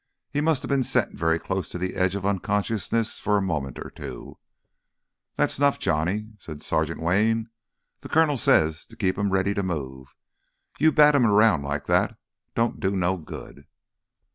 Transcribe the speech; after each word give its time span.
He 0.31 0.41
must 0.41 0.63
have 0.63 0.69
been 0.69 0.81
sent 0.81 1.13
very 1.15 1.37
close 1.37 1.69
to 1.69 1.77
the 1.77 1.93
edge 1.93 2.15
of 2.15 2.25
unconsciousness 2.25 3.19
for 3.19 3.37
a 3.37 3.39
moment 3.39 3.77
or 3.77 3.91
two. 3.91 4.39
"That's 5.35 5.59
'nough, 5.59 5.77
Johnny," 5.77 6.31
said 6.39 6.63
Sergeant 6.63 6.99
Wayne. 6.99 7.49
"Th' 8.03 8.09
Colonel 8.09 8.37
says 8.37 8.87
to 8.87 8.95
keep 8.95 9.15
him 9.15 9.29
ready 9.31 9.53
to 9.53 9.61
move. 9.61 10.07
You 10.79 10.91
battin' 10.91 11.23
him 11.25 11.29
'round 11.29 11.63
like 11.63 11.85
that 11.85 12.15
don't 12.55 12.79
do 12.79 12.95
no 12.95 13.15
good." 13.17 13.67